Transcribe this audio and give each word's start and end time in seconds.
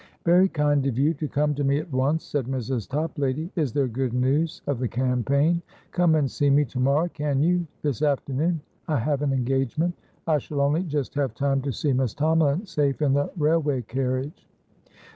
"Very 0.25 0.49
kind 0.49 0.83
of 0.87 0.97
you, 0.97 1.13
to 1.13 1.27
come 1.27 1.53
to 1.53 1.63
me 1.63 1.77
at 1.77 1.91
once," 1.93 2.23
said 2.23 2.47
Mrs. 2.47 2.89
Toplady. 2.89 3.51
"Is 3.55 3.71
there 3.71 3.87
good 3.87 4.13
news 4.15 4.63
of 4.65 4.79
the 4.79 4.87
campaign? 4.87 5.61
Come 5.91 6.15
and 6.15 6.31
see 6.31 6.49
me 6.49 6.65
to 6.65 6.79
morrow, 6.79 7.07
can 7.07 7.39
you? 7.43 7.67
This 7.83 8.01
afternoon 8.01 8.61
I 8.87 8.97
have 8.97 9.21
an 9.21 9.31
engagement. 9.31 9.93
I 10.25 10.39
shall 10.39 10.59
only 10.61 10.81
just 10.81 11.13
have 11.13 11.35
time 11.35 11.61
to 11.61 11.71
see 11.71 11.93
Miss 11.93 12.15
Tomalin 12.15 12.65
safe 12.65 12.99
in 13.03 13.13
the 13.13 13.29
railway 13.37 13.83
carriage." 13.83 14.47